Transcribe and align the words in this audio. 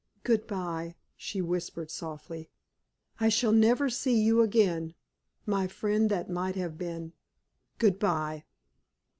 "Good 0.23 0.47
bye!" 0.47 0.95
she 1.15 1.43
whispered, 1.43 1.91
softly. 1.91 2.49
"I 3.19 3.29
shall 3.29 3.51
never 3.51 3.87
see 3.87 4.19
you 4.19 4.41
again 4.41 4.95
my 5.45 5.67
friend 5.67 6.09
that 6.09 6.27
might 6.27 6.55
have 6.55 6.75
been. 6.75 7.13
Good 7.77 7.99
bye!" 7.99 8.45